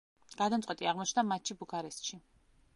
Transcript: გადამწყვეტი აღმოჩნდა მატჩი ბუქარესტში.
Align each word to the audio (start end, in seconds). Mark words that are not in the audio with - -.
გადამწყვეტი 0.39 0.89
აღმოჩნდა 0.93 1.27
მატჩი 1.35 1.59
ბუქარესტში. 1.63 2.23